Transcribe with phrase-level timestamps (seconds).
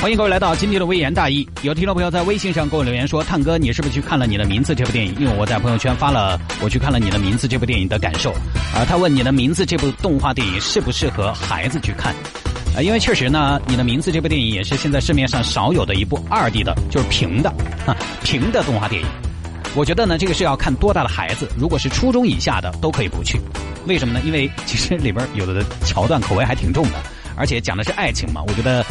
[0.00, 1.46] 欢迎各位来到今天的微言大义。
[1.62, 8.30] 有听众朋友在微信上给我留言说：“探哥，你是不是去看了《你的名字》这部电影？”因为我在朋友圈发了我去看了《你的名字》这部电影的感受。
[8.72, 12.14] 啊，他问《你的名字》这部动画电影适不适合孩子去看？
[12.76, 17.52] 啊，因为确实呢，《你的名字》这部电影也是现在市面上少有的一部二 D 的，就是平的，
[18.22, 19.08] 平的动画电影。
[19.74, 21.48] 我觉得呢，这个是要看多大的孩子。
[21.58, 23.40] 如果是初中以下的，都可以不去。
[23.86, 24.20] 为什么呢？
[24.24, 27.02] 因为其实里边有的桥段口味还挺重的，
[27.36, 28.40] 而且讲的是爱情嘛。
[28.46, 28.86] 我觉得。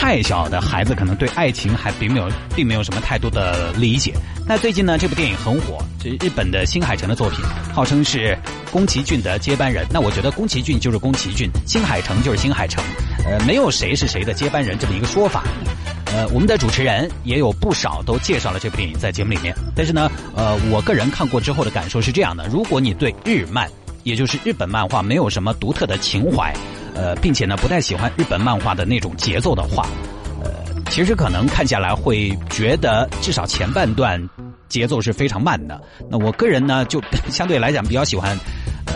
[0.00, 4.14] 太小的孩子可能对爱情还并没有，并没有什么太多的理解。
[4.46, 7.40] 那最近呢，这部电影很火，是日本的新海诚的作品，
[7.74, 8.34] 号称是
[8.72, 9.86] 宫崎骏的接班人。
[9.90, 12.82] 那我觉得宫崎骏就是宫崎骏，新海诚就是新海诚，
[13.26, 15.44] 呃，没有谁是谁的接班人这么一个说法。
[16.06, 19.54] 呃，我们的主持人也有不少都介绍了这部电影在节目里面。
[19.76, 23.70] 但是呢，呃，我个人看过之后的感受是这样的：如果你对日漫，
[24.02, 26.54] 也就是日本漫画没有什么独特的情怀。
[26.94, 29.86] 呃，并且呢，不太喜欢日本漫画的那种节奏的话，
[30.42, 30.50] 呃，
[30.90, 34.20] 其实可能看下来会觉得至少前半段
[34.68, 35.80] 节奏是非常慢的。
[36.10, 38.38] 那我个人呢，就 相对来讲比较喜欢
[38.86, 38.94] 呃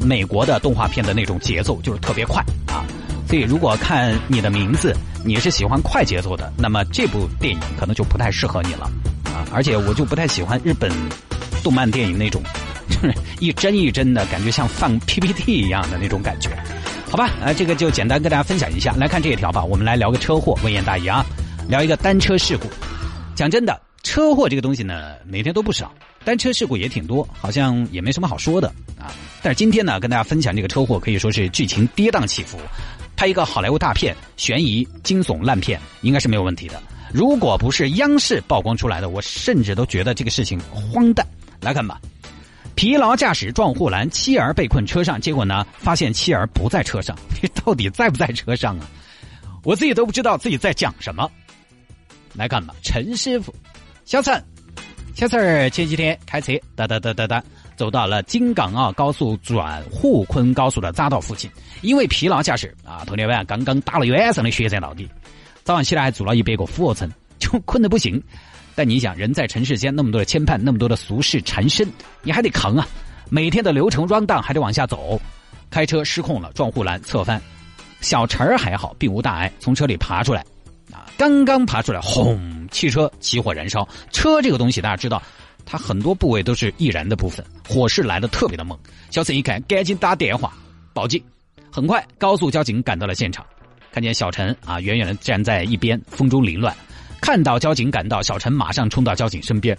[0.00, 2.84] 美国的动画片的那种节奏，就是特别快啊。
[3.28, 8.90] 所以如果看你的名字，你是喜欢快节奏的，那么这部电影可能就不太适合你了
[9.24, 9.46] 啊。
[9.54, 10.90] 而且我就不太喜欢日本
[11.62, 12.42] 动漫电影那种
[12.90, 16.50] 就 是一帧一帧的感觉，像放 PPT 一样的那种感觉。
[17.12, 18.94] 好吧，呃，这个就简单跟大家分享一下。
[18.94, 21.22] 来看这一条吧，我们来聊个车祸，微言大义啊，
[21.68, 22.66] 聊一个单车事故。
[23.34, 25.92] 讲真的，车祸这个东西呢，每天都不少，
[26.24, 28.68] 单车事故也挺多，好像也没什么好说的
[28.98, 29.12] 啊。
[29.42, 32.58] 但是今天呢，跟大家分享这个车祸，可以说是剧情跌宕起伏。
[33.14, 36.82] 拍一个好莱坞大片、悬疑惊悚烂片，应该是没有问题的。
[37.12, 41.26] 如果不是央视曝光出来的，我甚至都觉得这个事情荒诞。
[41.60, 42.00] 来看吧。
[42.82, 47.16] 疲劳驾驶撞护栏，妻儿被困车上，结果呢，发现妻儿不在车上。
[47.40, 48.90] 你到底在不在车上啊？
[49.62, 51.30] 我自己都不知道自己在讲什么。
[52.34, 53.54] 来看吧，陈师傅，
[54.04, 54.44] 小陈，
[55.14, 57.40] 小陈儿前几天开车哒哒哒哒哒，
[57.76, 61.48] 走到了京港澳高速转沪昆高速的匝道附近，
[61.82, 65.08] 因为疲劳驾驶啊，头天晚上刚刚打了晚上的雪山到底，
[65.62, 68.20] 早上起来还做了一百个俯卧撑，就困得不行。
[68.74, 71.86] 但你想，人在尘世间，那么多的牵绊，那么多的俗事缠身，
[72.22, 72.86] 你还得扛啊！
[73.28, 75.20] 每天的流程 run down 还得往下走，
[75.70, 77.40] 开车失控了，撞护栏侧翻。
[78.00, 80.44] 小陈儿还好，并无大碍，从车里爬出来。
[80.92, 82.68] 啊，刚刚爬出来，轰！
[82.70, 83.88] 汽车起火燃烧。
[84.10, 85.22] 车这个东西，大家知道，
[85.64, 88.78] 它很多部位都是易燃的部分，火势来的特别的猛。
[89.10, 90.52] 小陈一看，赶紧打电话
[90.92, 91.22] 报警。
[91.70, 93.46] 很快，高速交警赶到了现场，
[93.92, 96.76] 看见小陈啊，远远的站在一边，风中凌乱。
[97.22, 99.78] 看到交警赶到，小陈马上冲到交警身边。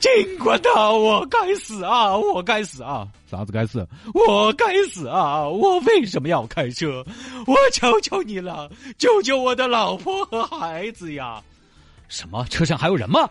[0.00, 2.16] 警官呐，我该死啊！
[2.16, 3.06] 我该死啊！
[3.30, 3.86] 啥子该死？
[4.14, 5.46] 我该死啊！
[5.46, 7.04] 我为什么要开车？
[7.46, 11.42] 我求求你了，救救我的老婆和孩子呀！
[12.08, 12.46] 什么？
[12.48, 13.28] 车上还有人吗？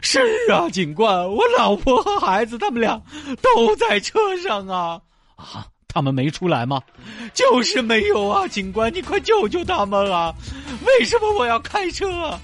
[0.00, 0.20] 是
[0.52, 3.00] 啊，警官，我老婆和孩子他们俩
[3.42, 5.00] 都在车上啊！
[5.36, 6.82] 啊，他们没出来吗？
[7.32, 10.34] 就是没有啊，警官，你快救救他们啊！
[10.84, 12.10] 为什么我要开车？
[12.20, 12.40] 啊？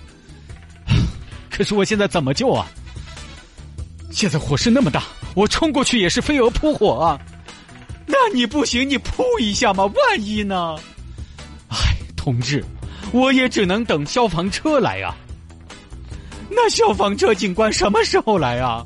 [1.51, 2.67] 可是我现在怎么救啊？
[4.13, 5.03] 现在火势那么大，
[5.35, 7.21] 我冲过去也是飞蛾扑火啊！
[8.07, 10.77] 那你不行，你扑一下嘛，万一呢？
[11.69, 12.65] 哎，同志，
[13.13, 15.15] 我也只能等消防车来啊。
[16.49, 18.85] 那消防车警官什么时候来啊？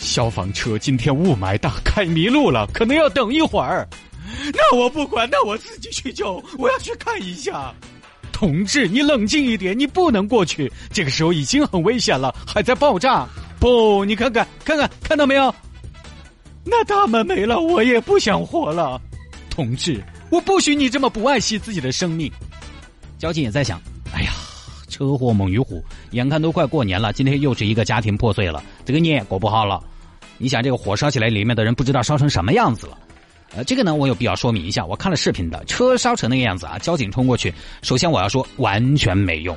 [0.00, 3.86] 消防车今天雾霾大，开迷路了，可能要等一会儿。
[4.54, 7.72] 那我不管，那我自己去救，我要去看一下。
[8.32, 10.72] 同志，你冷静一点，你不能过去。
[10.90, 13.28] 这个时候已经很危险了，还在爆炸。
[13.60, 15.54] 不，你看看，看看，看到没有？
[16.64, 19.00] 那大门没了，我也不想活了。
[19.50, 22.32] 同志，我不许你这么不爱惜自己的生命。
[23.18, 23.78] 交警也在想，
[25.00, 29.82] 车祸猛于虎，眼看都快过年了，今天又是一个家庭破碎了，这个年过不好了。
[30.36, 32.98] 你想，这个火烧起来，里面的人不知道烧成什么样子了。
[33.56, 34.84] 呃，这个呢，我有必要说明一下。
[34.84, 37.50] 我看了视频的，车烧成那个样子啊，交警冲过去，
[37.80, 39.56] 首先我要说完全没用。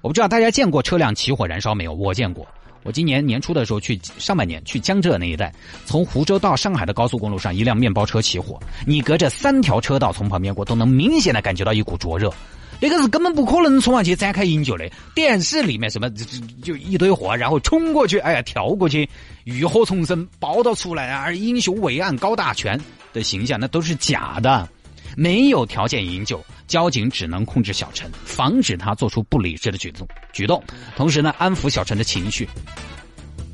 [0.00, 1.92] 我不知道大家见过车辆起火燃烧没有？
[1.92, 2.44] 我见过。
[2.82, 5.54] 我今年年初的时候去上半年去江浙那一带，
[5.84, 12.32] 从湖州到上海的高速公路上，一辆面包车起火，你隔着三条车道从旁边过，都能明显的感觉到一股灼热。
[12.80, 14.90] 那个是根本不可能冲上去展开营救的。
[15.14, 16.24] 电视里面什么就
[16.62, 19.08] 就一堆火，然后冲过去，哎呀，跳过去，
[19.44, 22.80] 浴火重生，抱到出来啊，英雄伟岸高大全
[23.12, 24.68] 的形象，那都是假的。
[25.16, 30.62] 没有条件营救，交警只能控制小陈，防止他做出不理智的举动举动，
[30.96, 32.48] 同时呢，安抚小陈的情绪。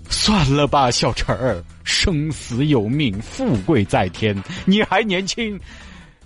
[0.09, 4.37] 算了吧，小陈儿，生死有命，富贵在天，
[4.67, 5.59] 你还年轻，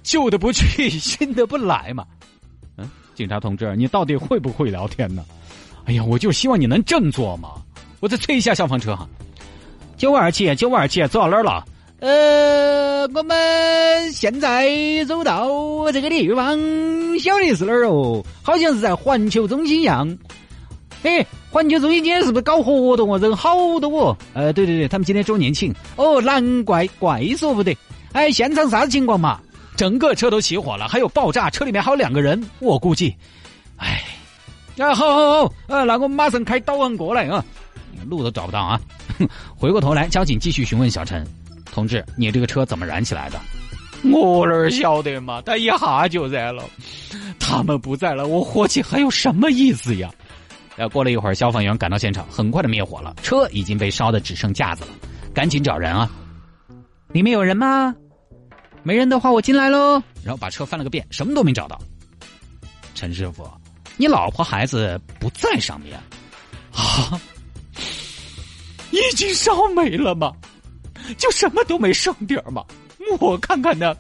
[0.02, 2.04] 旧的不去， 新的不来嘛。
[3.20, 5.22] 警察同志，你到底会不会聊天呢？
[5.84, 7.50] 哎呀，我就希望你能振作嘛。
[8.00, 9.06] 我再催一下消防车哈。
[9.98, 11.62] 九二七，九二七，走到哪儿了？
[11.98, 15.46] 呃，我们现在走到
[15.92, 16.58] 这个地方，
[17.18, 18.24] 晓得是哪儿哦？
[18.40, 20.16] 好像是在环球中心一样。
[21.02, 23.18] 哎，环球中心今天是不是搞活动哦？
[23.18, 24.16] 人好多哦。
[24.32, 25.74] 呃，对对对，他们今天周年庆。
[25.96, 27.76] 哦，难怪，怪说不得。
[28.12, 29.38] 哎，现场啥子情况嘛？
[29.80, 32.38] 整个车都起火了，还有爆炸，车里面还有两个人。
[32.58, 33.16] 我估计，
[33.78, 34.02] 哎，
[34.76, 37.42] 啊，好好好，呃，那我马上开导航过来啊。
[38.06, 38.78] 路都找不到啊。
[39.56, 41.26] 回过头来，交警继续询问小陈。
[41.72, 43.40] 同志，你这个车怎么燃起来的？
[44.12, 45.40] 我哪晓得嘛？
[45.46, 46.62] 他一下就燃了。
[47.38, 50.10] 他们不在了，我火气还有什么意思呀？
[50.76, 53.14] 呃，过了一会儿，消防员赶到现场，很快的灭火了。
[53.22, 54.90] 车已经被烧的只剩架子了，
[55.32, 56.06] 赶紧找人啊！
[57.14, 57.94] 里面有人吗？
[58.82, 60.02] 没人的话，我进来喽。
[60.24, 61.80] 然后把车翻了个遍，什么都没找到。
[62.94, 63.48] 陈师傅，
[63.96, 65.98] 你老婆孩子不在上面
[66.72, 67.20] 啊？
[68.90, 70.32] 已经烧没了吗？
[71.16, 72.64] 就什么都没剩点儿嘛，
[73.18, 73.96] 我看看呢。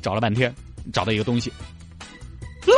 [0.00, 0.54] 找了半天，
[0.92, 1.52] 找到一个东西。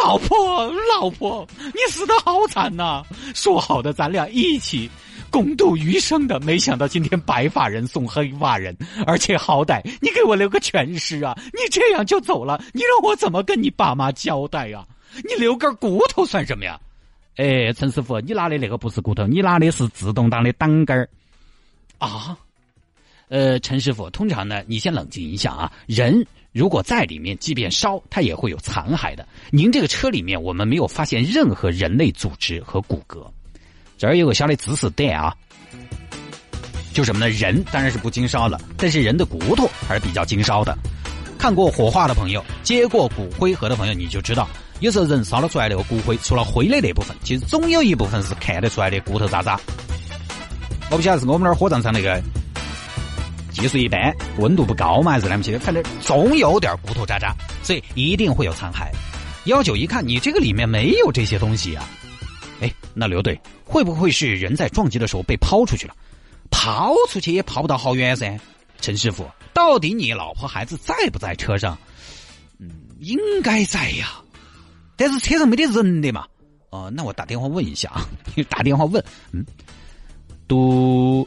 [0.03, 3.05] 老婆，老婆，你死的好惨呐！
[3.35, 4.89] 说好的咱俩一起
[5.33, 8.77] 共度余生的，没想到今天白发人送黑发人，
[9.07, 11.37] 而且好歹你给我留个全尸啊！
[11.47, 14.87] 你这样就走了，你让我怎么跟你爸妈交代呀？
[15.25, 16.79] 你留根骨头算什么呀？
[17.37, 21.09] 哎，陈师傅，你拿的那个不是骨头，你拿的是自动挡的挡杆儿
[21.99, 22.37] 啊。
[23.29, 25.73] 呃，陈师傅，通常呢，你先冷静一下啊。
[25.87, 29.27] 人如果在里面，即便烧，它也会有残骸的。
[29.51, 33.27] 您这个车里面，我们没有发现任何人类组织和骨骼。
[34.03, 35.33] 这儿有个小的知识点啊，
[36.93, 37.31] 就什么呢？
[37.31, 40.77] 人当然是不经烧了，但是人的骨头还是比较经烧的。
[41.39, 44.49] 看过火化的朋友，接过骨灰盒的朋友，你就知道，
[44.81, 49.57] 有时候人烧了出来那个骨灰，除了灰的那部分，其实总有一部分是看得出来的骨头渣渣。
[50.91, 52.21] 我不晓得是我们那儿火葬场那个。
[53.53, 57.33] 技术一般，温度不高嘛，热来不起的，反正总有点骨头渣渣，
[57.63, 58.91] 所以一定会有残骸。
[59.45, 61.89] 幺九一看，你这个里面没有这些东西啊，
[62.95, 65.95] 那刘队会不会是人在撞击的时候被抛出去了？
[66.51, 68.39] 抛出去也抛不到好远噻。
[68.81, 71.79] 陈师傅，到底你老婆孩子在不在车上？
[72.59, 74.09] 嗯，应该在呀，
[74.97, 76.27] 但是车上没得人的嘛。
[76.71, 78.05] 哦，那我打电话问一下啊，
[78.49, 79.03] 打电话问，
[79.33, 79.45] 嗯，
[80.49, 81.27] 嘟。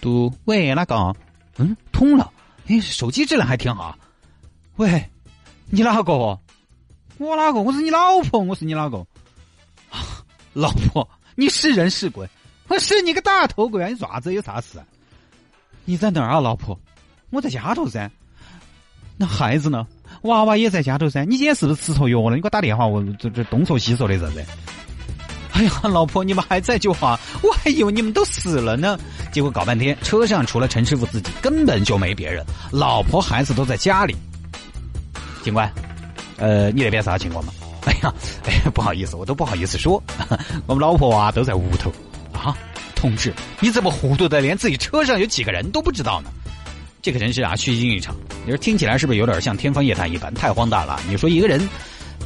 [0.00, 1.14] 嘟，喂，那个？
[1.56, 2.32] 嗯，通了。
[2.68, 3.98] 哎，手机质量还挺好。
[4.76, 5.04] 喂，
[5.70, 6.12] 你哪个？
[7.18, 7.60] 我哪个？
[7.60, 9.04] 我是你老婆，我是你哪个？
[10.58, 12.28] 老婆，你是人是鬼？
[12.66, 13.86] 我是你个大头鬼啊！
[13.86, 14.80] 你爪子有啥事？
[15.84, 16.76] 你在哪儿啊，老婆？
[17.30, 18.10] 我在家头噻。
[19.16, 19.86] 那孩子呢？
[20.22, 21.24] 娃娃也在家头噻。
[21.24, 22.34] 你今天是不是吃错药了？
[22.34, 24.44] 你给我打电话，我这这东说西说的啥子？
[25.52, 28.98] 哎呀，老婆，你们还在就好，我还以为你们都死了呢。
[29.30, 34.16] 结果搞半天，车上除了陈师傅自己，根本就没别人，老婆孩子都在家里。
[35.44, 35.72] 警官，
[36.36, 37.52] 呃，你那边啥情况嘛？
[37.88, 38.14] 哎呀，
[38.44, 40.02] 哎呀，不好意思，我都不好意思说，
[40.66, 41.90] 我们老婆啊都在屋头。
[42.32, 42.56] 啊，
[42.94, 46.30] 同志，你怎么糊涂的连自己车上有几个人都不知道呢？
[47.02, 48.14] 这个真是啊，虚惊一场。
[48.44, 50.32] 你说听起来是不是有点像天方夜谭一般？
[50.34, 51.00] 太荒诞了！
[51.08, 51.66] 你说一个人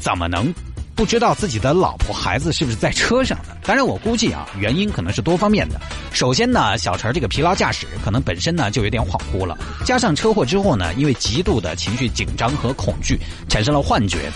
[0.01, 0.53] 怎么能？
[0.95, 3.57] 不知道自己的老婆孩子是不是在车上呢？
[3.63, 5.81] 当然，我估计啊，原因可能是多方面的。
[6.13, 14.31] 首先呢，小陈这个疲劳驾驶可能本身呢就有点恍惚了，加上车祸之后呢，因为极度的情绪紧张和恐惧，产生了幻觉。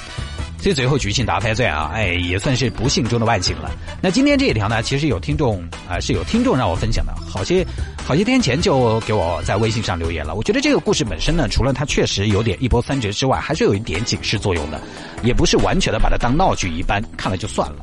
[0.66, 3.70] 所以最后剧情大犯罪啊，哎，也算是不幸中的万幸了。
[4.02, 7.64] 那今天这一条呢，其实有听众啊，是有听众让我分享的，好些
[8.04, 10.34] 好些天前就给我在微信上留言了。
[10.34, 14.80] 我觉得这个故事本身呢，除了它确实有点一波三折之外，还是有一点警示作用的，
[15.22, 17.76] 也不是完全的把它当闹剧一般看了就算了。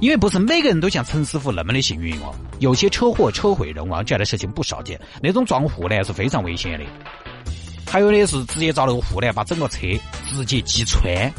[0.00, 6.84] 因为不是每个人都像陈师傅那么的幸运哦，有些车祸车毁人亡这样的事情不少见，那种撞护栏是非常危险的。
[7.88, 9.86] 还有的是直接找那个护栏把整个车
[10.28, 11.32] 直接击穿。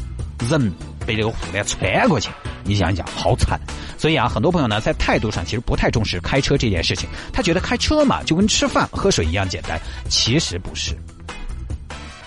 [0.46, 0.72] 人
[1.06, 2.30] 被这个护栏穿过去，
[2.64, 3.58] 你想一想，好惨。
[3.96, 7.08] 所以啊，很多朋友呢，在态度上其实不太重视开车这件事情。
[7.32, 9.80] 他觉得开车嘛，就跟吃饭喝水一样简单。
[10.08, 10.96] 其实不是。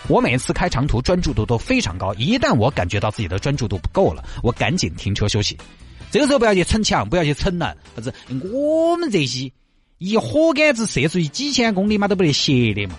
[0.07, 5.57] 我每次开长途专注度都非常高，一旦我感觉到自己的专注度不够了，我赶紧停车休息。
[6.09, 8.13] 这个时候不要去逞强，不要去逞能，啥子？
[8.51, 9.49] 我们这些
[9.99, 12.95] 一火杆子射出去几千公里嘛都不得歇的嘛。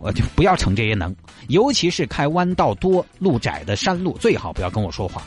[0.00, 1.12] 我就不要逞这些能，
[1.52, 5.22] 尤其是开弯道多、路窄的山路，最好不要跟我说话，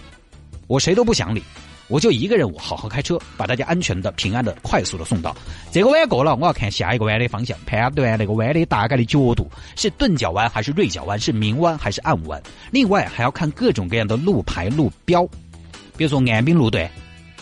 [0.65, 1.44] 我谁都不想理。
[1.88, 5.38] 我就一个任务，好好开车，把大家安全的、平安的、快速的送到。
[5.72, 12.41] 这个弯过了，我要看下一个弯的方向，判断那个弯的大概的角度是钝角弯还是锐角弯，是明弯还是暗弯。
[12.72, 15.24] 另外还要看各种各样的路牌、路标，
[15.96, 16.89] 比如说岸滨路段、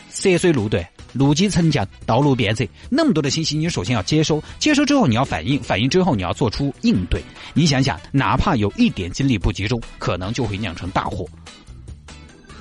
[0.09, 7.23] 涉水路段、路基层降、道路变窄，那么多的信息，你首先要接收，接收之后你要反应，反应之后你要做出应对。
[7.53, 11.25] 你想想，哪怕有一点精力不集中，可能就会酿成大祸。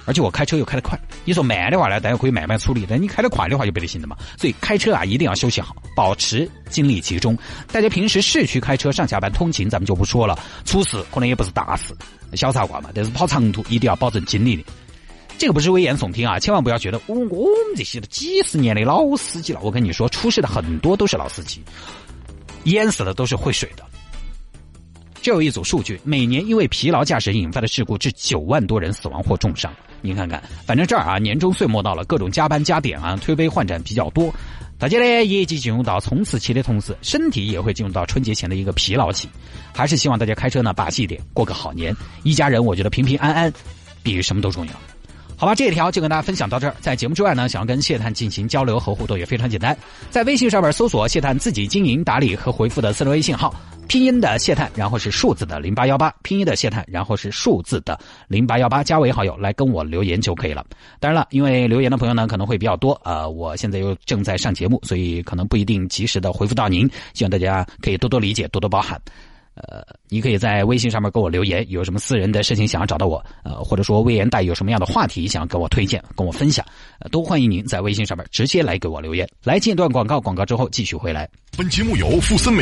[0.04, 4.16] 而且我开车又开得快，你说慢的话呢，大家可以慢慢处理；但你开得快的话就不得行了嘛。
[4.36, 7.38] 所以开车啊，一定要休息好，保持精力集中。
[7.70, 11.94] 大家平时市区开车上下班通勤，咱们就不说了，出事可能也不是大事，
[12.34, 12.90] 小擦挂嘛。
[12.92, 14.64] 但是跑长途一定要保证精力的。
[15.42, 19.58] 这个不是危言耸听啊，千万不要觉得我我们这些几十年的老司机了。
[19.60, 21.60] 我跟你说，出事的很多都是老司机，
[22.66, 23.84] 淹死的都是会水的。
[25.20, 29.74] 这有一组数据，每年因为疲劳驾驶引发的事故致九万多人死亡或重伤。
[30.00, 34.32] 您看看，反正这儿啊，年终岁末到了，各种加班加点啊，推杯换盏比较多。
[34.78, 39.28] 大家呢，业绩进入到冲刺期的同时，身体也会进入到春节前的一个疲劳期。
[39.74, 41.92] 还是希望大家开车呢，把戏点，过个好年。
[42.22, 43.52] 一家人，我觉得平平安安
[44.04, 44.72] 比什么都重要。
[45.42, 46.76] 好吧，这一条就跟大家分享到这儿。
[46.80, 49.76] 在节目之外呢，想要跟谢探进行交流和互动也非常简单，
[50.08, 53.52] 在微信上面搜索谢探自己经营打理和回复的私人微信号。
[53.88, 60.64] 拼音的谢探，然后是数字的零八幺八，拼音的谢探，然后是数字的零八幺八，加为好友来跟我留言就可以了。
[61.00, 68.96] 当然了，因为留言的朋友呢可能会比较多，呃，我现在又正在上节目，所以可能不一定及时的回复到您，希望大家可以多多理解，多多包涵。
[69.54, 76.64] 呃，你可以在微信上面给我留言，有什么私人的事情想要找到我，呃，或者说微言带有什么样的话题想要跟我推荐、跟我分享，
[77.10, 79.28] 都欢迎您在微信上面直接来给我留言。
[79.44, 81.28] 来间段广告，广告之后继续回来。
[81.56, 82.60] 本节目由富森美。